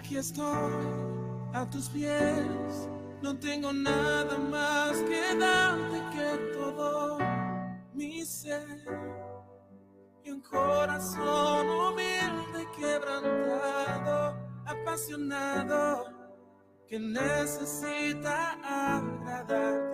Aquí 0.00 0.16
estoy 0.16 0.72
a 1.52 1.68
tus 1.68 1.90
pies, 1.90 2.88
no 3.20 3.38
tengo 3.38 3.70
nada 3.70 4.38
más 4.38 4.96
que 5.02 5.36
darte 5.38 6.00
que 6.16 6.54
todo 6.54 7.18
mi 7.92 8.24
ser. 8.24 8.82
Y 10.24 10.30
un 10.30 10.40
corazón 10.40 11.68
humilde, 11.68 12.66
quebrantado, 12.78 14.38
apasionado, 14.64 16.06
que 16.88 16.98
necesita 16.98 18.52
agradarte 18.64 19.89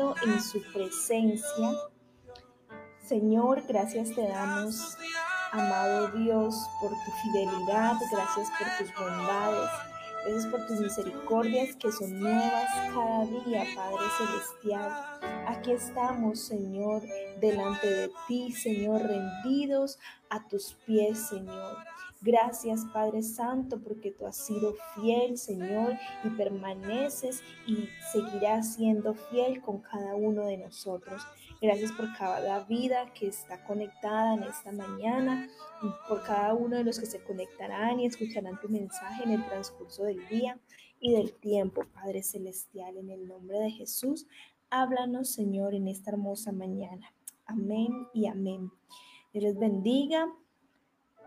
en 0.00 0.40
su 0.40 0.62
presencia. 0.72 1.70
Señor, 3.06 3.62
gracias 3.68 4.14
te 4.14 4.26
damos, 4.26 4.96
amado 5.50 6.08
Dios, 6.12 6.54
por 6.80 6.90
tu 6.90 7.10
fidelidad, 7.22 7.96
gracias 8.10 8.48
por 8.58 8.68
tus 8.78 8.94
bondades, 8.96 9.70
gracias 10.24 10.46
por 10.46 10.66
tus 10.66 10.80
misericordias 10.80 11.76
que 11.76 11.92
son 11.92 12.20
nuevas 12.20 12.70
cada 12.94 13.26
día, 13.26 13.66
Padre 13.76 14.06
Celestial. 14.16 14.90
Aquí 15.46 15.72
estamos, 15.72 16.40
Señor, 16.40 17.02
delante 17.38 17.86
de 17.86 18.10
ti, 18.28 18.50
Señor, 18.52 19.02
rendidos 19.02 19.98
a 20.30 20.48
tus 20.48 20.74
pies, 20.86 21.28
Señor. 21.28 21.76
Gracias, 22.24 22.84
Padre 22.92 23.20
Santo, 23.20 23.82
porque 23.82 24.12
tú 24.12 24.26
has 24.26 24.36
sido 24.36 24.76
fiel, 24.94 25.36
Señor, 25.36 25.98
y 26.22 26.30
permaneces 26.30 27.42
y 27.66 27.88
seguirás 28.12 28.74
siendo 28.74 29.14
fiel 29.14 29.60
con 29.60 29.80
cada 29.80 30.14
uno 30.14 30.46
de 30.46 30.56
nosotros. 30.56 31.20
Gracias 31.60 31.90
por 31.90 32.16
cada 32.16 32.60
vida 32.64 33.12
que 33.12 33.26
está 33.26 33.64
conectada 33.64 34.34
en 34.34 34.44
esta 34.44 34.70
mañana, 34.70 35.48
por 36.08 36.22
cada 36.22 36.54
uno 36.54 36.76
de 36.76 36.84
los 36.84 37.00
que 37.00 37.06
se 37.06 37.20
conectarán 37.24 37.98
y 37.98 38.06
escucharán 38.06 38.60
tu 38.60 38.68
mensaje 38.68 39.24
en 39.24 39.32
el 39.32 39.44
transcurso 39.46 40.04
del 40.04 40.24
día 40.28 40.60
y 41.00 41.12
del 41.12 41.32
tiempo, 41.32 41.82
Padre 41.92 42.22
Celestial, 42.22 42.98
en 42.98 43.10
el 43.10 43.26
nombre 43.26 43.58
de 43.58 43.70
Jesús. 43.72 44.28
Háblanos, 44.70 45.30
Señor, 45.30 45.74
en 45.74 45.88
esta 45.88 46.12
hermosa 46.12 46.52
mañana. 46.52 47.12
Amén 47.46 48.06
y 48.14 48.28
amén. 48.28 48.70
Dios 49.32 49.42
les 49.42 49.58
bendiga. 49.58 50.32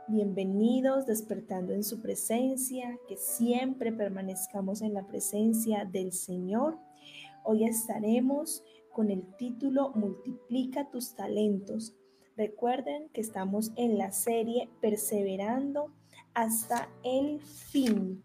Bienvenidos 0.08 1.08
despertando 1.08 1.74
en 1.74 1.84
su 1.84 2.00
presencia, 2.00 2.96
que 3.08 3.18
siempre 3.18 3.92
permanezcamos 3.92 4.84
en 4.84 4.94
la 4.94 5.08
presencia 5.08 5.84
del 5.84 6.12
Señor. 6.12 6.78
Hoy 7.44 7.64
estaremos 7.64 8.64
con 8.94 9.10
el 9.10 9.26
título 9.38 9.94
Multiplica 9.96 10.92
tus 10.92 11.16
talentos. 11.16 11.96
Recuerden 12.38 13.10
que 13.14 13.22
estamos 13.22 13.72
en 13.78 13.98
la 13.98 14.12
serie 14.12 14.70
Perseverando 14.80 15.92
hasta 16.36 16.88
el 17.04 17.40
fin. 17.42 18.24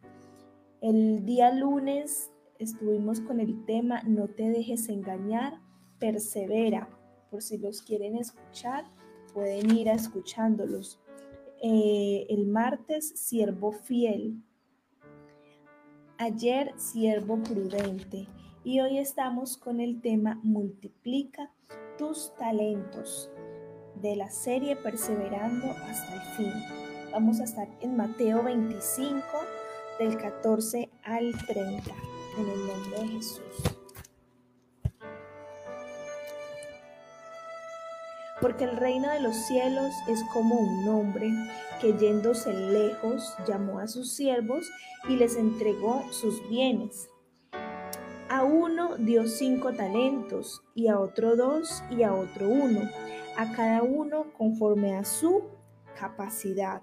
El 0.83 1.25
día 1.25 1.51
lunes 1.51 2.31
estuvimos 2.59 3.23
con 3.23 3.41
el 3.41 3.65
tema 3.65 4.03
No 4.03 4.29
te 4.29 4.51
dejes 4.51 4.91
engañar, 4.91 5.55
persevera. 5.99 6.91
Por 7.31 7.41
si 7.41 7.57
los 7.57 7.81
quieren 7.81 8.17
escuchar, 8.17 8.85
pueden 9.33 9.75
ir 9.75 9.89
escuchándolos. 9.89 11.01
Eh, 11.63 12.27
el 12.31 12.47
martes, 12.47 13.11
siervo 13.17 13.73
fiel. 13.73 14.43
Ayer, 16.17 16.73
siervo 16.79 17.43
prudente. 17.43 18.29
Y 18.65 18.81
hoy 18.81 18.99
estamos 18.99 19.59
con 19.59 19.81
el 19.81 20.01
tema 20.01 20.41
Multiplica 20.43 21.53
tus 21.99 22.35
talentos 22.37 23.31
de 24.01 24.17
la 24.17 24.31
serie 24.31 24.77
Perseverando 24.77 25.67
hasta 25.67 26.15
el 26.15 26.21
fin. 26.37 26.53
Vamos 27.13 27.41
a 27.41 27.45
estar 27.45 27.69
en 27.81 27.97
Mateo 27.97 28.43
25, 28.43 29.23
del 29.99 30.17
14 30.17 30.89
al 31.05 31.33
30, 31.47 31.91
en 32.39 32.49
el 32.49 32.67
nombre 32.67 33.01
de 33.01 33.09
Jesús. 33.09 33.80
Porque 38.41 38.65
el 38.65 38.77
reino 38.77 39.11
de 39.11 39.21
los 39.21 39.37
cielos 39.37 39.93
es 40.09 40.23
como 40.33 40.57
un 40.57 40.89
hombre 40.89 41.31
que 41.81 41.93
yéndose 41.99 42.53
lejos 42.53 43.35
llamó 43.47 43.79
a 43.79 43.87
sus 43.87 44.13
siervos 44.13 44.71
y 45.09 45.17
les 45.17 45.37
entregó 45.37 46.05
sus 46.11 46.49
bienes. 46.49 47.09
A 48.29 48.45
uno 48.45 48.97
dio 48.97 49.27
cinco 49.27 49.73
talentos 49.73 50.63
y 50.75 50.89
a 50.89 50.99
otro 51.01 51.37
dos 51.37 51.83
y 51.91 52.03
a 52.03 52.15
otro 52.15 52.49
uno, 52.49 52.89
a 53.37 53.53
cada 53.53 53.83
uno 53.83 54.33
conforme 54.39 54.95
a 54.95 55.05
su 55.05 55.43
capacidad. 55.99 56.83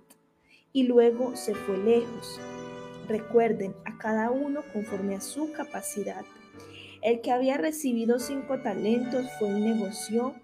Y 0.74 0.84
luego 0.84 1.36
se 1.36 1.56
fue 1.56 1.78
lejos. 1.78 2.40
Recuerden, 3.08 3.74
a 3.86 3.98
cada 3.98 4.30
uno 4.30 4.62
conforme 4.74 5.16
a 5.16 5.22
su 5.22 5.52
capacidad. 5.54 6.26
El 7.02 7.22
que 7.22 7.32
había 7.32 7.58
recibido 7.58 8.20
cinco 8.20 8.60
talentos 8.60 9.26
fue 9.40 9.50
y 9.50 9.62
negoció 9.62 10.36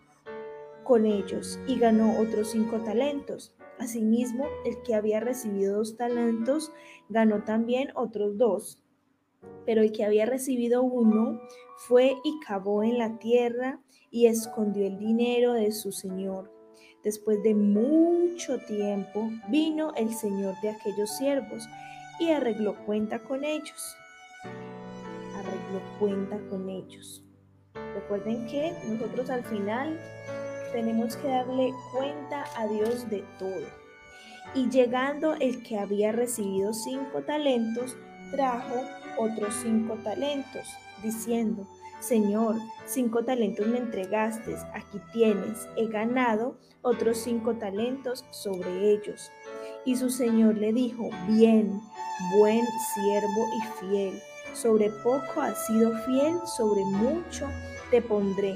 con 0.83 1.05
ellos 1.05 1.59
y 1.67 1.77
ganó 1.77 2.19
otros 2.19 2.51
cinco 2.51 2.79
talentos. 2.81 3.55
Asimismo, 3.79 4.45
el 4.65 4.81
que 4.83 4.95
había 4.95 5.19
recibido 5.19 5.77
dos 5.77 5.97
talentos 5.97 6.71
ganó 7.09 7.43
también 7.43 7.89
otros 7.95 8.37
dos. 8.37 8.83
Pero 9.65 9.81
el 9.81 9.91
que 9.91 10.05
había 10.05 10.25
recibido 10.25 10.83
uno 10.83 11.39
fue 11.77 12.15
y 12.23 12.39
cavó 12.45 12.83
en 12.83 12.97
la 12.97 13.17
tierra 13.17 13.79
y 14.11 14.27
escondió 14.27 14.85
el 14.85 14.97
dinero 14.97 15.53
de 15.53 15.71
su 15.71 15.91
señor. 15.91 16.51
Después 17.03 17.43
de 17.43 17.53
mucho 17.53 18.59
tiempo 18.59 19.29
vino 19.49 19.93
el 19.95 20.13
señor 20.13 20.55
de 20.61 20.69
aquellos 20.69 21.17
siervos 21.17 21.67
y 22.19 22.31
arregló 22.31 22.77
cuenta 22.85 23.19
con 23.19 23.43
ellos. 23.43 23.97
Arregló 25.35 25.81
cuenta 25.99 26.39
con 26.49 26.69
ellos. 26.69 27.25
Recuerden 27.95 28.45
que 28.47 28.71
nosotros 28.87 29.29
al 29.29 29.43
final 29.43 29.99
tenemos 30.73 31.15
que 31.15 31.29
darle 31.29 31.71
cuenta 31.93 32.43
a 32.57 32.67
Dios 32.67 33.09
de 33.09 33.23
todo. 33.39 33.65
Y 34.53 34.69
llegando 34.69 35.35
el 35.35 35.63
que 35.63 35.79
había 35.79 36.11
recibido 36.11 36.73
cinco 36.73 37.21
talentos, 37.21 37.95
trajo 38.31 38.81
otros 39.17 39.53
cinco 39.61 39.95
talentos, 40.03 40.67
diciendo, 41.01 41.67
Señor, 41.99 42.55
cinco 42.85 43.23
talentos 43.23 43.65
me 43.67 43.77
entregaste, 43.77 44.55
aquí 44.73 44.99
tienes, 45.13 45.69
he 45.77 45.87
ganado 45.87 46.57
otros 46.81 47.19
cinco 47.19 47.53
talentos 47.53 48.25
sobre 48.31 48.91
ellos. 48.91 49.31
Y 49.85 49.95
su 49.95 50.09
Señor 50.09 50.57
le 50.57 50.73
dijo, 50.73 51.09
bien, 51.27 51.79
buen 52.37 52.65
siervo 52.93 53.47
y 53.57 53.85
fiel, 53.85 54.21
sobre 54.53 54.89
poco 54.89 55.41
has 55.41 55.65
sido 55.67 55.95
fiel, 55.99 56.35
sobre 56.45 56.83
mucho 56.85 57.47
te 57.89 58.01
pondré 58.01 58.55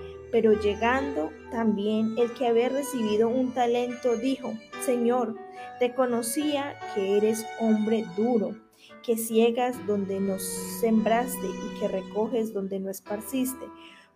Pero 0.31 0.53
llegando 0.53 1.31
también 1.51 2.15
el 2.17 2.33
que 2.33 2.47
había 2.47 2.69
recibido 2.69 3.27
un 3.27 3.53
talento 3.53 4.15
dijo, 4.15 4.53
Señor, 4.85 5.35
te 5.79 5.93
conocía 5.93 6.77
que 6.95 7.17
eres 7.17 7.45
hombre 7.59 8.05
duro, 8.15 8.55
que 9.03 9.17
ciegas 9.17 9.75
donde 9.87 10.19
no 10.19 10.37
sembraste 10.39 11.47
y 11.47 11.79
que 11.79 11.87
recoges 11.87 12.53
donde 12.53 12.79
no 12.79 12.89
esparciste, 12.89 13.65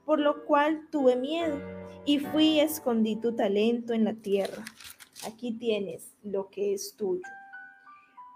por 0.05 0.19
lo 0.19 0.45
cual 0.45 0.87
tuve 0.91 1.15
miedo 1.15 1.59
y 2.05 2.19
fui 2.19 2.45
y 2.45 2.59
escondí 2.59 3.15
tu 3.15 3.35
talento 3.35 3.93
en 3.93 4.03
la 4.05 4.13
tierra. 4.13 4.63
Aquí 5.25 5.53
tienes 5.53 6.15
lo 6.23 6.49
que 6.49 6.73
es 6.73 6.95
tuyo. 6.95 7.23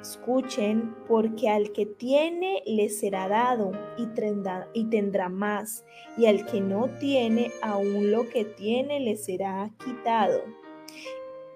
Escuchen, 0.00 0.94
porque 1.08 1.48
al 1.48 1.72
que 1.72 1.86
tiene 1.86 2.62
le 2.64 2.88
será 2.88 3.28
dado 3.28 3.72
y 3.96 4.06
tendrá, 4.06 4.68
y 4.72 4.84
tendrá 4.84 5.28
más, 5.28 5.84
y 6.16 6.26
al 6.26 6.46
que 6.46 6.60
no 6.60 6.88
tiene, 7.00 7.50
aún 7.62 8.12
lo 8.12 8.28
que 8.28 8.44
tiene 8.44 9.00
le 9.00 9.16
será 9.16 9.70
quitado. 9.84 10.42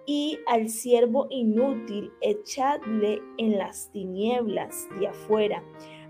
Y 0.07 0.41
al 0.49 0.69
siervo 0.69 1.29
inútil 1.31 2.11
echadle 2.21 3.23
en 3.39 3.57
las 3.59 3.93
tinieblas 3.93 4.89
de 4.99 5.09
afuera. 5.09 5.63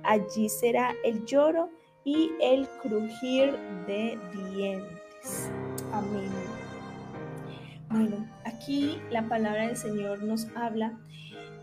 Allí 0.02 0.48
será 0.48 0.94
el 1.04 1.24
lloro 1.26 1.68
y 2.04 2.30
el 2.40 2.66
crujir 2.80 3.52
de 3.86 4.18
dientes. 4.54 5.50
Amén. 5.92 6.30
Bueno, 7.90 8.24
aquí 8.44 8.98
la 9.10 9.28
palabra 9.28 9.66
del 9.66 9.76
Señor 9.76 10.22
nos 10.22 10.46
habla 10.56 10.98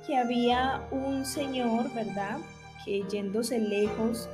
que 0.08 0.18
había 0.18 0.88
un 0.90 1.26
señor, 1.26 1.94
¿verdad? 1.94 2.40
Que 2.86 3.04
yéndose 3.04 3.60
lejos, 3.60 4.30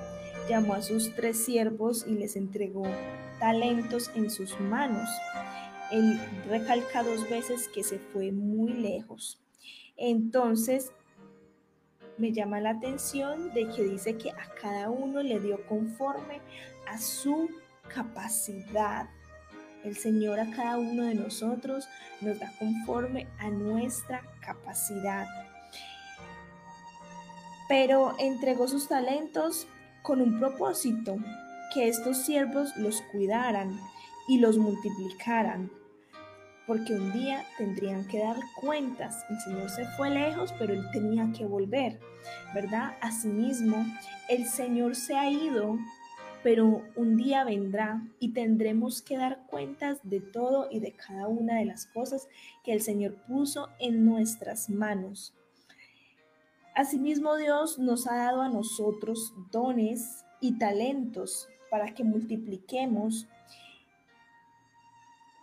llamó 0.48 0.76
a 0.76 0.82
sus 0.84 1.14
tres 1.16 1.44
siervos 1.44 2.06
y 2.08 2.12
les 2.12 2.36
entregó 2.36 2.84
talentos 3.40 4.12
en 4.16 4.30
sus 4.30 4.60
manos. 4.60 5.10
Él 5.92 6.20
recalca 6.48 7.04
dos 7.04 7.28
veces 7.30 7.68
que 7.68 7.84
se 7.84 7.98
fue 7.98 8.32
muy 8.32 8.74
lejos. 8.74 9.42
Entonces, 9.98 10.92
me 12.18 12.32
llama 12.32 12.60
la 12.60 12.72
atención 12.72 13.54
de 13.54 13.68
que 13.70 13.84
dice 13.84 14.18
que 14.18 14.32
a 14.32 14.48
cada 14.62 14.90
uno 14.90 15.24
le 15.24 15.40
dio 15.40 15.66
conforme 15.68 16.42
a 16.88 16.98
su 17.00 17.50
capacidad. 17.88 19.10
El 19.84 19.96
Señor 19.98 20.40
a 20.40 20.50
cada 20.52 20.78
uno 20.78 21.04
de 21.04 21.16
nosotros 21.16 21.88
nos 22.22 22.40
da 22.40 22.54
conforme 22.60 23.28
a 23.40 23.50
nuestra 23.50 24.22
capacidad. 24.40 25.26
Pero 27.68 28.16
entregó 28.20 28.68
sus 28.68 28.88
talentos 28.88 29.68
con 30.02 30.22
un 30.22 30.40
propósito, 30.40 31.18
que 31.74 31.88
estos 31.88 32.18
siervos 32.18 32.76
los 32.78 33.02
cuidaran 33.12 33.80
y 34.28 34.40
los 34.40 34.58
multiplicaran, 34.58 35.72
porque 36.68 36.94
un 36.94 37.12
día 37.14 37.46
tendrían 37.58 38.08
que 38.08 38.20
dar 38.20 38.38
cuentas. 38.60 39.26
El 39.30 39.40
Señor 39.40 39.70
se 39.70 39.86
fue 39.98 40.10
lejos, 40.10 40.54
pero 40.60 40.74
él 40.74 40.86
tenía 40.92 41.32
que 41.36 41.46
volver, 41.46 42.00
¿verdad? 42.54 42.96
Asimismo, 43.02 43.86
el 44.30 44.46
Señor 44.46 44.96
se 44.96 45.16
ha 45.16 45.30
ido, 45.30 45.78
pero 46.44 46.84
un 46.96 47.18
día 47.18 47.44
vendrá 47.44 48.02
y 48.20 48.34
tendremos 48.34 49.02
que 49.02 49.18
dar 49.18 49.46
cuentas 49.48 50.00
de 50.04 50.20
todo 50.20 50.68
y 50.70 50.80
de 50.80 50.94
cada 50.94 51.28
una 51.28 51.56
de 51.56 51.66
las 51.66 51.86
cosas 51.88 52.28
que 52.64 52.74
el 52.74 52.82
Señor 52.82 53.16
puso 53.28 53.70
en 53.80 54.06
nuestras 54.06 54.70
manos. 54.70 55.34
Asimismo, 56.76 57.36
Dios 57.36 57.78
nos 57.78 58.08
ha 58.08 58.16
dado 58.16 58.42
a 58.42 58.50
nosotros 58.50 59.34
dones 59.52 60.26
y 60.42 60.58
talentos 60.58 61.48
para 61.70 61.94
que 61.94 62.04
multipliquemos 62.04 63.28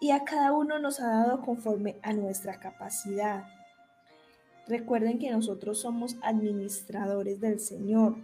y 0.00 0.10
a 0.10 0.24
cada 0.24 0.52
uno 0.52 0.78
nos 0.78 0.98
ha 0.98 1.08
dado 1.08 1.42
conforme 1.42 1.98
a 2.02 2.12
nuestra 2.14 2.58
capacidad. 2.58 3.44
Recuerden 4.66 5.18
que 5.18 5.30
nosotros 5.30 5.80
somos 5.80 6.16
administradores 6.22 7.40
del 7.40 7.60
Señor. 7.60 8.16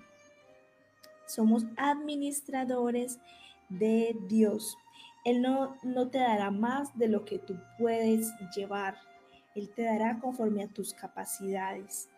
Somos 1.27 1.65
administradores 1.77 3.19
de 3.69 4.17
Dios. 4.27 4.77
Él 5.25 5.43
no, 5.43 5.77
no 5.83 6.09
te 6.09 6.19
dará 6.19 6.51
más 6.51 6.97
de 6.99 7.09
lo 7.09 7.25
que 7.25 7.39
tú 7.39 7.57
puedes 7.79 8.33
llevar. 8.55 8.97
Él 9.55 9.69
te 9.71 9.83
dará 9.83 10.19
conforme 10.19 10.63
a 10.65 10.69
tus 10.69 10.95
capacidades. 10.95 12.09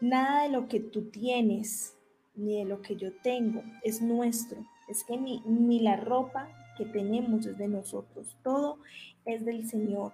Nada 0.00 0.42
de 0.42 0.50
lo 0.50 0.68
que 0.68 0.80
tú 0.80 1.10
tienes, 1.10 1.96
ni 2.34 2.58
de 2.58 2.64
lo 2.64 2.82
que 2.82 2.96
yo 2.96 3.12
tengo, 3.22 3.62
es 3.82 4.02
nuestro. 4.02 4.64
Es 4.88 5.04
que 5.04 5.16
ni, 5.16 5.40
ni 5.46 5.80
la 5.80 5.96
ropa 5.96 6.48
que 6.76 6.84
tenemos 6.84 7.46
es 7.46 7.56
de 7.58 7.68
nosotros. 7.68 8.36
Todo 8.42 8.78
es 9.24 9.44
del 9.44 9.68
Señor. 9.68 10.12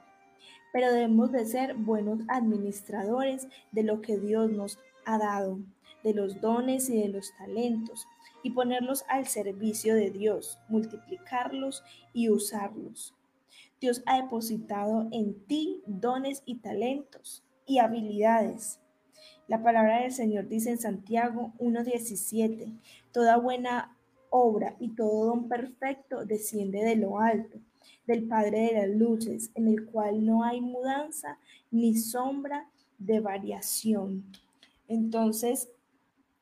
Pero 0.73 0.93
debemos 0.93 1.33
de 1.33 1.45
ser 1.45 1.75
buenos 1.75 2.21
administradores 2.29 3.49
de 3.73 3.83
lo 3.83 4.01
que 4.01 4.19
Dios 4.19 4.51
nos 4.51 4.79
ha 5.05 5.19
dado 5.19 5.59
de 6.03 6.15
los 6.15 6.41
dones 6.41 6.89
y 6.89 7.01
de 7.01 7.09
los 7.09 7.33
talentos 7.37 8.07
y 8.43 8.51
ponerlos 8.51 9.05
al 9.09 9.27
servicio 9.27 9.95
de 9.95 10.11
Dios, 10.11 10.59
multiplicarlos 10.69 11.83
y 12.13 12.29
usarlos. 12.29 13.15
Dios 13.81 14.03
ha 14.07 14.21
depositado 14.21 15.09
en 15.13 15.45
ti 15.47 15.83
dones 15.87 16.43
y 16.45 16.57
talentos 16.57 17.45
y 17.67 17.79
habilidades. 17.79 18.81
La 19.49 19.63
palabra 19.63 20.03
del 20.03 20.13
Señor 20.13 20.49
dice 20.49 20.71
en 20.71 20.79
Santiago 20.79 21.53
1.17, 21.59 22.73
toda 23.13 23.37
buena 23.37 23.97
obra 24.31 24.77
y 24.79 24.91
todo 24.91 25.27
don 25.27 25.49
perfecto 25.49 26.25
desciende 26.25 26.83
de 26.85 26.97
lo 26.97 27.19
alto, 27.19 27.59
del 28.07 28.27
Padre 28.29 28.61
de 28.61 28.73
las 28.75 28.97
luces, 28.97 29.51
en 29.55 29.69
el 29.69 29.85
cual 29.87 30.25
no 30.25 30.45
hay 30.45 30.61
mudanza 30.61 31.39
ni 31.71 31.97
sombra 31.97 32.69
de 32.99 33.21
variación. 33.21 34.25
Entonces, 34.89 35.71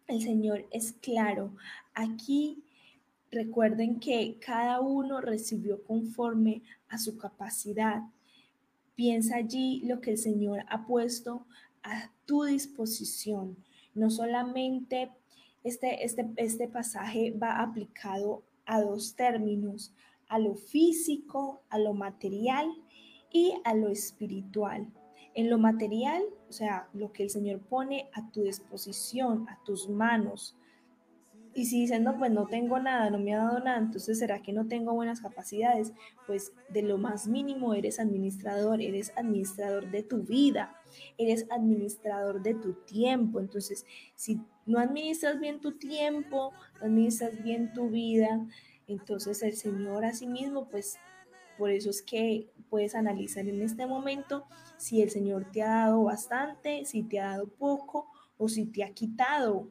el 0.07 0.23
Señor 0.23 0.67
es 0.71 0.93
claro. 0.93 1.53
Aquí 1.95 2.63
recuerden 3.31 3.99
que 3.99 4.39
cada 4.45 4.81
uno 4.81 5.21
recibió 5.21 5.83
conforme 5.85 6.63
a 6.89 6.99
su 6.99 7.17
capacidad. 7.17 8.03
Piensa 8.95 9.37
allí 9.37 9.83
lo 9.85 10.01
que 10.01 10.11
el 10.11 10.19
Señor 10.19 10.65
ha 10.69 10.87
puesto 10.87 11.47
a 11.83 12.11
tu 12.27 12.45
disposición. 12.45 13.57
No 13.95 14.11
solamente 14.11 15.11
este, 15.65 16.05
este, 16.05 16.31
este 16.37 16.69
pasaje 16.69 17.33
va 17.33 17.61
aplicado 17.61 18.43
a 18.67 18.81
dos 18.81 19.15
términos, 19.15 19.93
a 20.29 20.39
lo 20.39 20.55
físico, 20.55 21.63
a 21.69 21.79
lo 21.79 21.93
material 21.93 22.71
y 23.33 23.55
a 23.65 23.75
lo 23.75 23.89
espiritual. 23.89 24.87
En 25.35 25.51
lo 25.51 25.59
material, 25.59 26.23
o 26.49 26.53
sea, 26.53 26.89
lo 26.93 27.13
que 27.13 27.25
el 27.25 27.31
Señor 27.31 27.61
pone 27.61 28.09
a 28.15 28.31
tu 28.31 28.43
disposición, 28.43 29.49
a 29.49 29.59
tus 29.65 29.89
manos. 29.89 30.57
Y 31.53 31.67
si 31.67 31.81
dicen, 31.81 32.05
no, 32.05 32.17
pues 32.17 32.31
no 32.31 32.47
tengo 32.47 32.79
nada, 32.79 33.11
no 33.11 33.19
me 33.19 33.35
ha 33.35 33.39
dado 33.39 33.59
nada, 33.59 33.79
entonces 33.79 34.19
será 34.19 34.41
que 34.41 34.53
no 34.53 34.69
tengo 34.69 34.93
buenas 34.95 35.21
capacidades. 35.21 35.93
Pues 36.27 36.53
de 36.69 36.83
lo 36.83 36.97
más 36.97 37.27
mínimo 37.27 37.75
eres 37.75 37.99
administrador, 37.99 38.81
eres 38.81 39.13
administrador 39.17 39.91
de 39.91 40.03
tu 40.03 40.23
vida, 40.23 40.77
eres 41.19 41.47
administrador 41.51 42.43
de 42.43 42.55
tu 42.55 42.75
tiempo. 42.85 43.41
Entonces, 43.41 43.85
si 44.15 44.41
no 44.65 44.79
administras 44.79 45.41
bien 45.41 45.61
tu 45.61 45.77
tiempo, 45.79 46.53
no 46.81 46.87
administras 46.87 47.43
bien 47.43 47.73
tu 47.73 47.91
vida, 47.91 48.47
entonces 48.87 49.43
el 49.43 49.57
Señor 49.57 50.05
a 50.05 50.13
sí 50.13 50.27
mismo, 50.27 50.69
pues 50.69 50.99
por 51.59 51.71
eso 51.71 51.91
es 51.91 52.01
que 52.01 52.49
puedes 52.69 52.95
analizar 52.95 53.47
en 53.47 53.61
este 53.61 53.87
momento 53.87 54.47
si 54.79 55.03
el 55.03 55.11
Señor 55.11 55.51
te 55.53 55.63
ha 55.63 55.69
dado 55.69 56.05
bastante, 56.05 56.85
si 56.87 57.03
te 57.03 57.21
ha 57.21 57.31
dado 57.31 57.49
poco 57.49 58.07
o 58.39 58.49
si 58.49 58.65
te 58.67 58.83
ha 58.83 58.91
quitado 58.93 59.69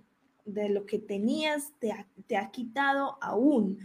de 0.54 0.70
lo 0.70 0.86
que 0.86 1.00
tenías, 1.00 1.74
te 1.80 1.92
ha, 1.92 2.08
te 2.28 2.38
ha 2.38 2.52
quitado 2.52 3.18
aún. 3.22 3.80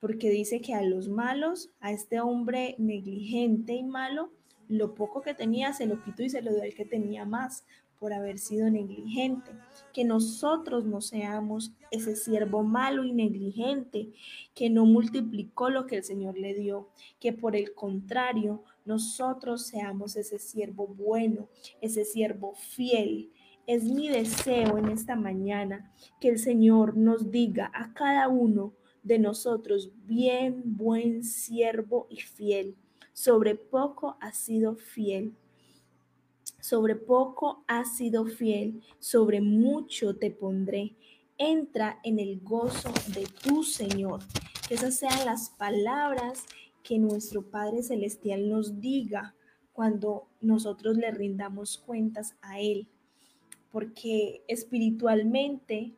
Porque 0.00 0.30
dice 0.30 0.60
que 0.60 0.74
a 0.74 0.82
los 0.82 1.08
malos, 1.08 1.70
a 1.80 1.92
este 1.92 2.20
hombre 2.20 2.74
negligente 2.78 3.74
y 3.74 3.82
malo, 3.82 4.30
lo 4.68 4.94
poco 4.94 5.22
que 5.22 5.34
tenía 5.34 5.72
se 5.72 5.86
lo 5.86 6.02
quitó 6.02 6.22
y 6.22 6.30
se 6.30 6.42
lo 6.42 6.52
dio 6.52 6.62
al 6.62 6.74
que 6.74 6.84
tenía 6.84 7.24
más 7.24 7.64
por 7.98 8.12
haber 8.12 8.38
sido 8.38 8.70
negligente. 8.70 9.50
Que 9.92 10.04
nosotros 10.04 10.84
no 10.84 11.00
seamos 11.00 11.72
ese 11.90 12.16
siervo 12.16 12.62
malo 12.62 13.04
y 13.04 13.12
negligente 13.12 14.10
que 14.54 14.70
no 14.70 14.84
multiplicó 14.84 15.70
lo 15.70 15.86
que 15.86 15.96
el 15.96 16.04
Señor 16.04 16.36
le 16.38 16.54
dio. 16.54 16.88
Que 17.18 17.32
por 17.32 17.56
el 17.56 17.74
contrario, 17.74 18.62
nosotros 18.84 19.66
seamos 19.66 20.16
ese 20.16 20.38
siervo 20.38 20.86
bueno, 20.86 21.48
ese 21.80 22.04
siervo 22.04 22.54
fiel. 22.54 23.30
Es 23.66 23.84
mi 23.84 24.08
deseo 24.08 24.78
en 24.78 24.88
esta 24.88 25.16
mañana 25.16 25.92
que 26.20 26.28
el 26.28 26.38
Señor 26.38 26.96
nos 26.96 27.30
diga 27.30 27.70
a 27.74 27.92
cada 27.94 28.28
uno 28.28 28.74
de 29.02 29.18
nosotros, 29.18 29.92
bien 30.04 30.62
buen 30.64 31.24
siervo 31.24 32.06
y 32.10 32.20
fiel. 32.20 32.76
Sobre 33.12 33.54
poco 33.54 34.16
ha 34.20 34.32
sido 34.32 34.76
fiel 34.76 35.34
sobre 36.66 36.96
poco 36.96 37.62
has 37.68 37.96
sido 37.96 38.26
fiel, 38.26 38.82
sobre 38.98 39.40
mucho 39.40 40.16
te 40.16 40.32
pondré. 40.32 40.96
Entra 41.38 42.00
en 42.02 42.18
el 42.18 42.40
gozo 42.40 42.92
de 43.14 43.24
tu 43.40 43.62
Señor. 43.62 44.20
Que 44.66 44.74
esas 44.74 44.96
sean 44.96 45.24
las 45.24 45.50
palabras 45.50 46.44
que 46.82 46.98
nuestro 46.98 47.48
Padre 47.50 47.84
Celestial 47.84 48.48
nos 48.48 48.80
diga 48.80 49.36
cuando 49.72 50.26
nosotros 50.40 50.96
le 50.96 51.12
rindamos 51.12 51.78
cuentas 51.78 52.34
a 52.42 52.58
Él. 52.58 52.88
Porque 53.76 54.42
espiritualmente 54.48 55.92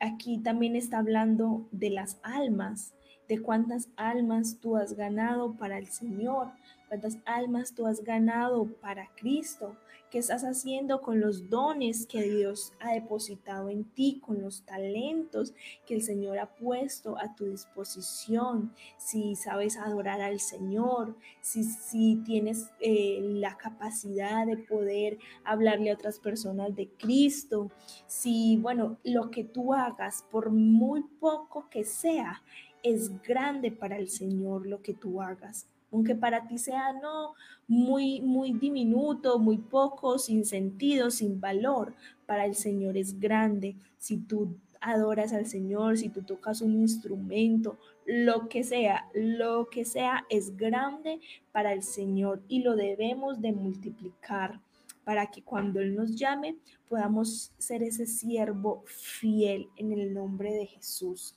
aquí 0.00 0.38
también 0.38 0.74
está 0.74 0.98
hablando 0.98 1.68
de 1.70 1.90
las 1.90 2.18
almas, 2.24 2.94
de 3.28 3.40
cuántas 3.40 3.90
almas 3.94 4.58
tú 4.60 4.76
has 4.76 4.94
ganado 4.94 5.56
para 5.56 5.78
el 5.78 5.86
Señor, 5.86 6.48
cuántas 6.92 7.16
almas 7.24 7.74
tú 7.74 7.86
has 7.86 8.04
ganado 8.04 8.66
para 8.66 9.08
Cristo, 9.16 9.78
qué 10.10 10.18
estás 10.18 10.42
haciendo 10.42 11.00
con 11.00 11.20
los 11.20 11.48
dones 11.48 12.06
que 12.06 12.20
Dios 12.24 12.74
ha 12.80 12.92
depositado 12.92 13.70
en 13.70 13.84
ti, 13.84 14.20
con 14.20 14.42
los 14.42 14.66
talentos 14.66 15.54
que 15.86 15.94
el 15.94 16.02
Señor 16.02 16.38
ha 16.38 16.54
puesto 16.54 17.16
a 17.16 17.34
tu 17.34 17.46
disposición, 17.46 18.74
si 18.98 19.36
sabes 19.36 19.78
adorar 19.78 20.20
al 20.20 20.38
Señor, 20.38 21.16
si, 21.40 21.64
si 21.64 22.16
tienes 22.26 22.68
eh, 22.78 23.20
la 23.22 23.56
capacidad 23.56 24.46
de 24.46 24.58
poder 24.58 25.16
hablarle 25.44 25.92
a 25.92 25.94
otras 25.94 26.18
personas 26.18 26.76
de 26.76 26.90
Cristo, 26.90 27.70
si, 28.06 28.58
bueno, 28.58 28.98
lo 29.02 29.30
que 29.30 29.44
tú 29.44 29.72
hagas, 29.72 30.26
por 30.30 30.50
muy 30.50 31.04
poco 31.18 31.70
que 31.70 31.84
sea, 31.84 32.42
es 32.82 33.22
grande 33.22 33.72
para 33.72 33.96
el 33.96 34.10
Señor 34.10 34.66
lo 34.66 34.82
que 34.82 34.92
tú 34.92 35.22
hagas 35.22 35.68
aunque 35.92 36.14
para 36.14 36.46
ti 36.48 36.58
sea 36.58 36.92
no 36.94 37.34
muy 37.68 38.20
muy 38.20 38.52
diminuto, 38.52 39.38
muy 39.38 39.58
poco, 39.58 40.18
sin 40.18 40.44
sentido, 40.44 41.10
sin 41.10 41.40
valor, 41.40 41.94
para 42.26 42.46
el 42.46 42.54
Señor 42.54 42.96
es 42.96 43.20
grande. 43.20 43.76
Si 43.98 44.16
tú 44.16 44.56
adoras 44.80 45.32
al 45.32 45.46
Señor, 45.46 45.96
si 45.96 46.08
tú 46.08 46.22
tocas 46.22 46.60
un 46.60 46.74
instrumento, 46.74 47.78
lo 48.04 48.48
que 48.48 48.64
sea, 48.64 49.08
lo 49.14 49.68
que 49.70 49.84
sea 49.84 50.26
es 50.28 50.56
grande 50.56 51.20
para 51.52 51.72
el 51.72 51.82
Señor 51.82 52.42
y 52.48 52.62
lo 52.62 52.74
debemos 52.74 53.40
de 53.40 53.52
multiplicar 53.52 54.60
para 55.04 55.30
que 55.30 55.42
cuando 55.42 55.80
Él 55.80 55.94
nos 55.94 56.16
llame 56.16 56.56
podamos 56.88 57.52
ser 57.58 57.82
ese 57.82 58.06
siervo 58.06 58.82
fiel 58.86 59.68
en 59.76 59.92
el 59.92 60.12
nombre 60.12 60.52
de 60.52 60.66
Jesús. 60.66 61.36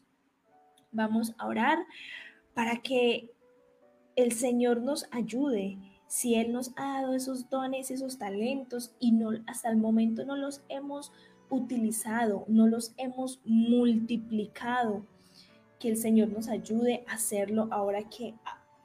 Vamos 0.92 1.34
a 1.38 1.48
orar 1.48 1.80
para 2.54 2.82
que 2.82 3.32
el 4.16 4.32
Señor 4.32 4.82
nos 4.82 5.08
ayude. 5.12 5.78
Si 6.08 6.36
Él 6.36 6.54
nos 6.54 6.72
ha 6.76 7.02
dado 7.02 7.14
esos 7.14 7.50
dones, 7.50 7.92
esos 7.92 8.18
talentos 8.18 8.96
y 9.00 9.12
no, 9.12 9.32
hasta 9.48 9.70
el 9.70 9.78
momento 9.78 10.26
no 10.26 10.36
los 10.36 10.62
hemos 10.70 11.12
utilizado, 11.50 12.46
no 12.48 12.68
los 12.68 12.94
hemos 12.98 13.42
multiplicado, 13.46 15.06
que 15.80 15.90
el 15.90 15.98
Señor 15.98 16.30
nos 16.30 16.48
ayude 16.48 17.04
a 17.08 17.16
hacerlo 17.16 17.68
ahora 17.72 18.04
que 18.10 18.36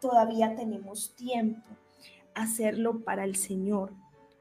todavía 0.01 0.57
tenemos 0.57 1.15
tiempo, 1.15 1.63
hacerlo 2.35 3.01
para 3.01 3.25
el 3.25 3.37
Señor. 3.37 3.93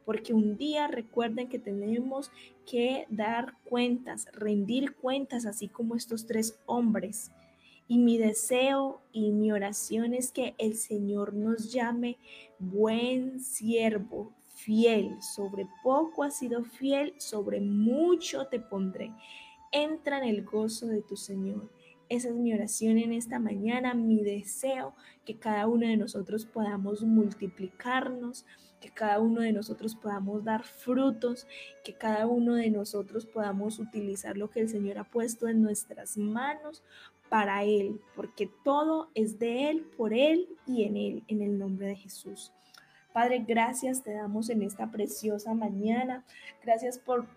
Porque 0.05 0.33
un 0.33 0.57
día 0.57 0.87
recuerden 0.87 1.49
que 1.49 1.59
tenemos 1.59 2.31
que 2.65 3.05
dar 3.09 3.53
cuentas, 3.63 4.25
rendir 4.33 4.95
cuentas, 4.95 5.45
así 5.45 5.67
como 5.67 5.95
estos 5.95 6.25
tres 6.25 6.59
hombres 6.65 7.31
y 7.89 7.97
mi 7.97 8.19
deseo 8.19 9.01
y 9.11 9.31
mi 9.31 9.51
oración 9.51 10.13
es 10.13 10.31
que 10.31 10.53
el 10.59 10.75
Señor 10.75 11.33
nos 11.33 11.73
llame 11.73 12.19
buen 12.59 13.39
siervo, 13.39 14.31
fiel. 14.45 15.17
Sobre 15.23 15.67
poco 15.81 16.23
has 16.23 16.37
sido 16.37 16.63
fiel, 16.63 17.15
sobre 17.17 17.59
mucho 17.61 18.45
te 18.45 18.59
pondré. 18.59 19.11
Entra 19.71 20.19
en 20.19 20.25
el 20.25 20.45
gozo 20.45 20.85
de 20.85 21.01
tu 21.01 21.17
Señor. 21.17 21.67
Esa 22.09 22.29
es 22.29 22.35
mi 22.35 22.53
oración 22.53 22.99
en 22.99 23.11
esta 23.11 23.39
mañana, 23.39 23.95
mi 23.95 24.23
deseo 24.23 24.93
que 25.25 25.39
cada 25.39 25.67
uno 25.67 25.87
de 25.87 25.97
nosotros 25.97 26.45
podamos 26.45 27.01
multiplicarnos, 27.01 28.45
que 28.79 28.91
cada 28.91 29.19
uno 29.19 29.41
de 29.41 29.51
nosotros 29.51 29.95
podamos 29.95 30.43
dar 30.43 30.63
frutos, 30.63 31.47
que 31.83 31.93
cada 31.93 32.27
uno 32.27 32.53
de 32.53 32.69
nosotros 32.69 33.25
podamos 33.25 33.79
utilizar 33.79 34.37
lo 34.37 34.49
que 34.51 34.61
el 34.61 34.69
Señor 34.69 34.99
ha 34.99 35.03
puesto 35.03 35.47
en 35.47 35.61
nuestras 35.61 36.17
manos 36.17 36.83
para 37.29 37.63
Él, 37.63 38.01
porque 38.15 38.49
todo 38.63 39.09
es 39.13 39.39
de 39.39 39.69
Él, 39.69 39.85
por 39.97 40.13
Él 40.13 40.47
y 40.65 40.83
en 40.83 40.97
Él, 40.97 41.23
en 41.27 41.41
el 41.41 41.57
nombre 41.57 41.87
de 41.87 41.95
Jesús. 41.95 42.51
Padre, 43.13 43.43
gracias 43.47 44.03
te 44.03 44.13
damos 44.13 44.49
en 44.49 44.61
esta 44.61 44.91
preciosa 44.91 45.53
mañana. 45.53 46.25
Gracias 46.63 46.99
por 46.99 47.27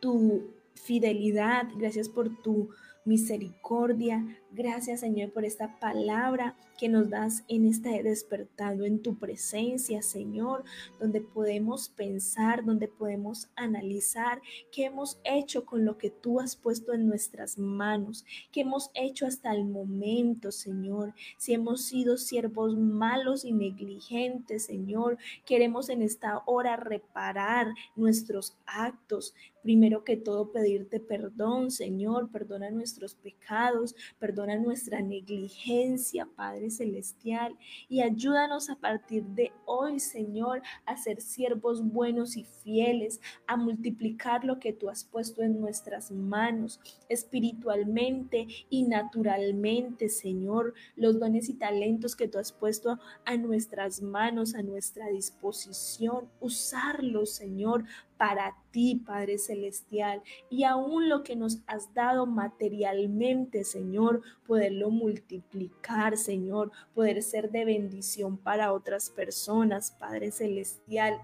tu 0.00 0.50
fidelidad, 0.74 1.68
gracias 1.76 2.08
por 2.08 2.42
tu 2.42 2.70
misericordia. 3.04 4.24
Gracias, 4.52 4.98
Señor, 4.98 5.30
por 5.30 5.44
esta 5.44 5.78
palabra 5.78 6.56
que 6.76 6.88
nos 6.88 7.08
das 7.08 7.44
en 7.46 7.66
este 7.66 8.02
despertando 8.02 8.84
en 8.84 9.00
tu 9.00 9.16
presencia, 9.16 10.02
Señor, 10.02 10.64
donde 10.98 11.20
podemos 11.20 11.88
pensar, 11.88 12.64
donde 12.64 12.88
podemos 12.88 13.48
analizar 13.54 14.40
qué 14.72 14.86
hemos 14.86 15.20
hecho 15.22 15.64
con 15.64 15.84
lo 15.84 15.98
que 15.98 16.10
tú 16.10 16.40
has 16.40 16.56
puesto 16.56 16.94
en 16.94 17.06
nuestras 17.06 17.58
manos, 17.58 18.24
qué 18.50 18.62
hemos 18.62 18.90
hecho 18.94 19.24
hasta 19.24 19.52
el 19.52 19.66
momento, 19.66 20.50
Señor. 20.50 21.14
Si 21.36 21.52
hemos 21.52 21.84
sido 21.84 22.16
siervos 22.16 22.76
malos 22.76 23.44
y 23.44 23.52
negligentes, 23.52 24.64
Señor, 24.64 25.16
queremos 25.44 25.90
en 25.90 26.02
esta 26.02 26.42
hora 26.46 26.76
reparar 26.76 27.68
nuestros 27.94 28.56
actos. 28.66 29.34
Primero 29.62 30.02
que 30.02 30.16
todo, 30.16 30.50
pedirte 30.50 30.98
perdón, 30.98 31.70
Señor, 31.70 32.30
perdona 32.32 32.70
nuestros 32.70 33.14
pecados, 33.14 33.94
perdona 34.18 34.39
nuestra 34.46 35.00
negligencia, 35.00 36.26
Padre 36.36 36.70
Celestial, 36.70 37.56
y 37.88 38.02
ayúdanos 38.02 38.70
a 38.70 38.76
partir 38.76 39.24
de 39.24 39.52
hoy, 39.66 40.00
Señor, 40.00 40.62
a 40.86 40.96
ser 40.96 41.20
siervos 41.20 41.82
buenos 41.82 42.36
y 42.36 42.44
fieles, 42.44 43.20
a 43.46 43.56
multiplicar 43.56 44.44
lo 44.44 44.58
que 44.58 44.72
tú 44.72 44.88
has 44.88 45.04
puesto 45.04 45.42
en 45.42 45.60
nuestras 45.60 46.10
manos, 46.10 46.80
espiritualmente 47.08 48.46
y 48.68 48.84
naturalmente, 48.84 50.08
Señor, 50.08 50.74
los 50.96 51.18
dones 51.18 51.48
y 51.48 51.54
talentos 51.54 52.16
que 52.16 52.28
tú 52.28 52.38
has 52.38 52.52
puesto 52.52 52.98
a 53.24 53.36
nuestras 53.36 54.02
manos, 54.02 54.54
a 54.54 54.62
nuestra 54.62 55.08
disposición, 55.08 56.28
usarlos, 56.40 57.30
Señor, 57.30 57.84
para 58.20 58.54
ti, 58.70 59.02
Padre 59.06 59.38
Celestial, 59.38 60.22
y 60.50 60.64
aún 60.64 61.08
lo 61.08 61.22
que 61.22 61.36
nos 61.36 61.62
has 61.66 61.94
dado 61.94 62.26
materialmente, 62.26 63.64
Señor, 63.64 64.20
poderlo 64.46 64.90
multiplicar, 64.90 66.18
Señor, 66.18 66.70
poder 66.94 67.22
ser 67.22 67.50
de 67.50 67.64
bendición 67.64 68.36
para 68.36 68.74
otras 68.74 69.08
personas, 69.08 69.92
Padre 69.92 70.32
Celestial. 70.32 71.16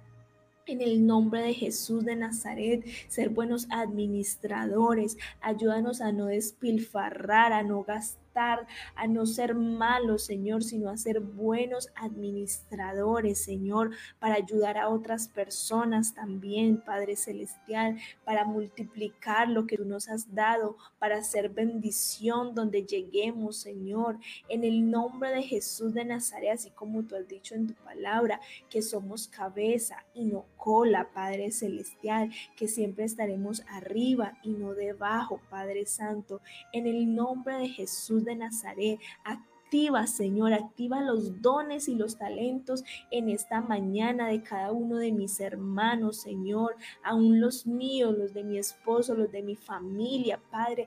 En 0.64 0.80
el 0.80 1.06
nombre 1.06 1.42
de 1.42 1.52
Jesús 1.52 2.02
de 2.02 2.16
Nazaret, 2.16 2.82
ser 3.08 3.28
buenos 3.28 3.66
administradores, 3.68 5.18
ayúdanos 5.42 6.00
a 6.00 6.12
no 6.12 6.24
despilfarrar, 6.24 7.52
a 7.52 7.62
no 7.62 7.82
gastar 7.82 8.25
a 8.36 9.06
no 9.08 9.26
ser 9.26 9.54
malos, 9.54 10.24
Señor, 10.24 10.62
sino 10.62 10.90
a 10.90 10.96
ser 10.96 11.20
buenos 11.20 11.88
administradores, 11.94 13.38
Señor, 13.42 13.92
para 14.18 14.34
ayudar 14.34 14.76
a 14.76 14.88
otras 14.88 15.28
personas 15.28 16.14
también, 16.14 16.82
Padre 16.84 17.16
Celestial, 17.16 17.98
para 18.24 18.44
multiplicar 18.44 19.48
lo 19.48 19.66
que 19.66 19.76
tú 19.76 19.84
nos 19.84 20.08
has 20.08 20.34
dado, 20.34 20.76
para 20.98 21.18
hacer 21.18 21.48
bendición 21.48 22.54
donde 22.54 22.84
lleguemos, 22.84 23.56
Señor, 23.56 24.18
en 24.48 24.64
el 24.64 24.90
nombre 24.90 25.30
de 25.30 25.42
Jesús 25.42 25.94
de 25.94 26.04
Nazaret, 26.04 26.52
así 26.52 26.70
como 26.70 27.04
tú 27.04 27.16
has 27.16 27.26
dicho 27.26 27.54
en 27.54 27.68
tu 27.68 27.74
palabra, 27.74 28.40
que 28.68 28.82
somos 28.82 29.28
cabeza 29.28 30.04
y 30.12 30.24
no 30.24 30.44
cola, 30.56 31.10
Padre 31.14 31.50
Celestial, 31.52 32.30
que 32.56 32.68
siempre 32.68 33.04
estaremos 33.04 33.62
arriba 33.68 34.34
y 34.42 34.50
no 34.50 34.74
debajo, 34.74 35.40
Padre 35.48 35.86
Santo, 35.86 36.40
en 36.72 36.86
el 36.86 37.14
nombre 37.14 37.56
de 37.56 37.68
Jesús 37.68 38.25
de 38.26 38.36
Nazaret. 38.36 39.00
Activa, 39.24 40.06
Señor, 40.06 40.52
activa 40.52 41.00
los 41.00 41.40
dones 41.40 41.88
y 41.88 41.94
los 41.94 42.18
talentos 42.18 42.84
en 43.10 43.28
esta 43.28 43.60
mañana 43.60 44.28
de 44.28 44.42
cada 44.42 44.70
uno 44.70 44.96
de 44.98 45.12
mis 45.12 45.40
hermanos, 45.40 46.18
Señor, 46.20 46.76
aún 47.02 47.40
los 47.40 47.66
míos, 47.66 48.14
los 48.16 48.32
de 48.34 48.44
mi 48.44 48.58
esposo, 48.58 49.14
los 49.14 49.32
de 49.32 49.42
mi 49.42 49.56
familia, 49.56 50.40
Padre. 50.50 50.86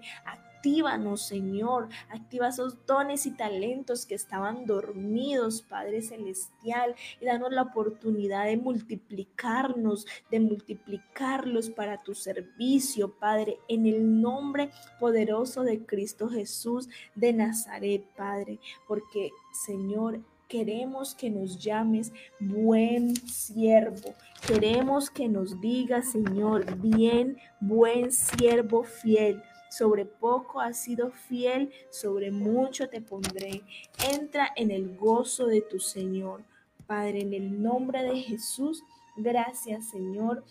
Actívanos, 0.59 1.21
Señor. 1.21 1.87
Activa 2.09 2.49
esos 2.49 2.85
dones 2.85 3.25
y 3.25 3.31
talentos 3.31 4.05
que 4.05 4.15
estaban 4.15 4.65
dormidos, 4.65 5.61
Padre 5.61 6.01
Celestial, 6.01 6.95
y 7.21 7.25
danos 7.25 7.53
la 7.53 7.61
oportunidad 7.61 8.43
de 8.43 8.57
multiplicarnos, 8.57 10.05
de 10.29 10.41
multiplicarlos 10.41 11.69
para 11.69 12.03
tu 12.03 12.13
servicio, 12.13 13.13
Padre, 13.13 13.57
en 13.69 13.85
el 13.85 14.19
nombre 14.19 14.69
poderoso 14.99 15.63
de 15.63 15.85
Cristo 15.85 16.27
Jesús 16.27 16.89
de 17.15 17.31
Nazaret, 17.31 18.03
Padre, 18.17 18.59
porque, 18.85 19.31
Señor, 19.53 20.19
queremos 20.49 21.15
que 21.15 21.29
nos 21.29 21.57
llames 21.63 22.11
buen 22.37 23.15
siervo. 23.15 24.13
Queremos 24.45 25.09
que 25.09 25.29
nos 25.29 25.61
digas, 25.61 26.11
Señor, 26.11 26.75
bien, 26.79 27.37
buen 27.61 28.11
siervo 28.11 28.83
fiel 28.83 29.41
sobre 29.69 30.05
poco 30.05 30.59
has 30.59 30.77
sido 30.77 31.11
fiel, 31.11 31.71
sobre 31.89 32.31
mucho 32.31 32.89
te 32.89 33.01
pondré. 33.01 33.63
Entra 34.11 34.51
en 34.55 34.71
el 34.71 34.97
gozo 34.97 35.47
de 35.47 35.61
tu 35.61 35.79
Señor. 35.79 36.43
Padre, 36.87 37.21
en 37.21 37.33
el 37.33 37.61
nombre 37.61 38.03
de 38.03 38.17
Jesús, 38.17 38.83
gracias 39.15 39.91
Señor 39.91 40.43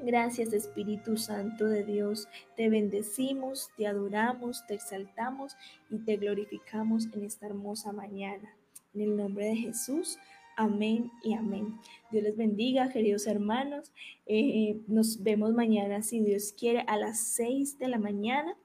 Gracias 0.00 0.52
Espíritu 0.52 1.16
Santo 1.16 1.66
de 1.66 1.82
Dios, 1.82 2.28
te 2.56 2.68
bendecimos, 2.68 3.70
te 3.76 3.88
adoramos, 3.88 4.64
te 4.68 4.74
exaltamos 4.74 5.56
y 5.90 5.98
te 5.98 6.16
glorificamos 6.16 7.06
en 7.12 7.24
esta 7.24 7.46
hermosa 7.46 7.90
mañana. 7.90 8.54
En 8.94 9.00
el 9.00 9.16
nombre 9.16 9.46
de 9.46 9.56
Jesús, 9.56 10.16
amén 10.58 11.10
y 11.22 11.34
amén. 11.34 11.78
Dios 12.10 12.24
les 12.24 12.36
bendiga, 12.36 12.90
queridos 12.90 13.26
hermanos. 13.26 13.92
Eh, 14.26 14.80
nos 14.88 15.22
vemos 15.22 15.54
mañana, 15.54 16.02
si 16.02 16.20
Dios 16.20 16.52
quiere, 16.52 16.80
a 16.88 16.96
las 16.96 17.20
6 17.20 17.78
de 17.78 17.88
la 17.88 17.98
mañana. 17.98 18.56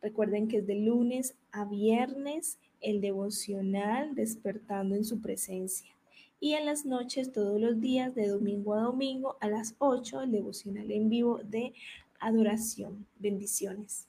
Recuerden 0.00 0.48
que 0.48 0.58
es 0.58 0.66
de 0.66 0.76
lunes 0.76 1.36
a 1.50 1.64
viernes 1.64 2.58
el 2.80 3.00
devocional 3.00 4.14
despertando 4.14 4.94
en 4.94 5.04
su 5.04 5.20
presencia 5.20 5.92
y 6.40 6.54
en 6.54 6.66
las 6.66 6.84
noches 6.84 7.32
todos 7.32 7.60
los 7.60 7.80
días 7.80 8.14
de 8.14 8.28
domingo 8.28 8.74
a 8.74 8.82
domingo 8.82 9.36
a 9.40 9.48
las 9.48 9.74
8 9.78 10.22
el 10.22 10.32
devocional 10.32 10.90
en 10.90 11.08
vivo 11.08 11.40
de 11.44 11.72
adoración. 12.20 13.06
Bendiciones. 13.18 14.08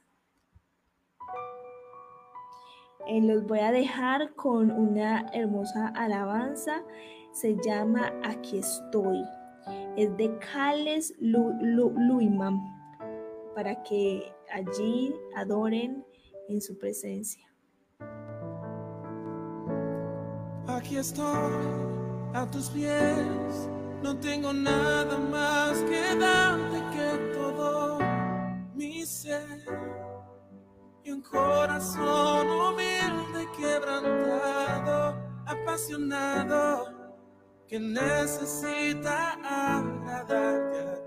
Eh, 3.07 3.21
los 3.21 3.45
voy 3.45 3.59
a 3.59 3.71
dejar 3.71 4.33
con 4.35 4.71
una 4.71 5.27
hermosa 5.33 5.87
alabanza. 5.89 6.83
Se 7.33 7.57
llama 7.65 8.13
Aquí 8.23 8.59
estoy. 8.59 9.21
Es 9.97 10.15
de 10.17 10.37
Cales 10.39 11.13
Luiman 11.19 12.61
para 13.55 13.81
que 13.83 14.31
allí 14.51 15.13
adoren 15.35 16.05
en 16.47 16.61
su 16.61 16.77
presencia. 16.77 17.43
Aquí 20.67 20.97
estoy 20.97 21.53
a 22.33 22.47
tus 22.51 22.69
pies. 22.69 23.69
No 24.03 24.15
tengo 24.17 24.53
nada 24.53 25.17
más 25.17 25.81
que 25.83 26.15
darte 26.15 26.81
que 26.95 27.33
todo 27.33 27.99
mi 28.75 29.05
ser. 29.05 29.65
Y 31.03 31.11
un 31.11 31.21
corazón 31.21 32.47
humilde, 32.49 33.47
quebrantado, 33.57 35.15
apasionado, 35.45 37.02
que 37.67 37.79
necesita 37.79 39.37
a 39.43 39.81
ti. 40.27 41.02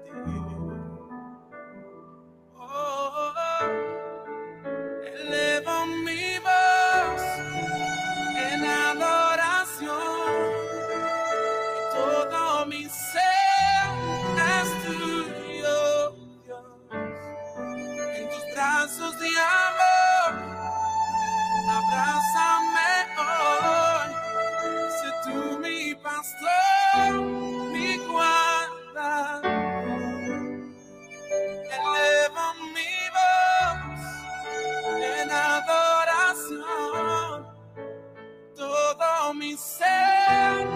Todo 39.36 39.44
mi 39.44 39.54
ser 39.54 40.66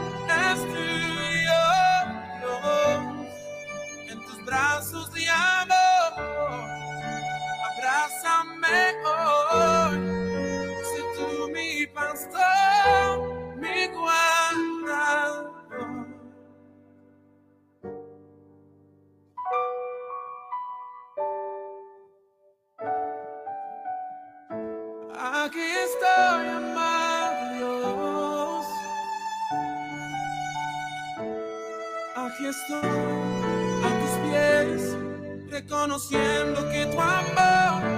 reconociendo 35.61 36.69
que 36.71 36.87
tu 36.87 36.99
amor 36.99 37.90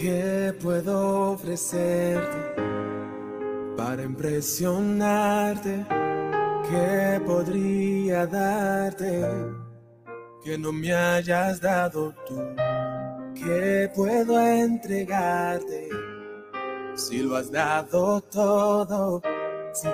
¿Qué 0.00 0.54
puedo 0.62 1.32
ofrecerte 1.32 2.62
para 3.76 4.00
impresionarte? 4.04 5.84
¿Qué 6.70 7.20
podría 7.26 8.24
darte 8.24 9.26
que 10.44 10.56
no 10.56 10.70
me 10.70 10.94
hayas 10.94 11.60
dado 11.60 12.14
tú? 12.28 12.40
¿Qué 13.34 13.90
puedo 13.92 14.40
entregarte 14.40 15.88
si 16.94 17.18
lo 17.18 17.34
has 17.34 17.50
dado 17.50 18.20
todo? 18.20 19.20
Si 19.72 19.88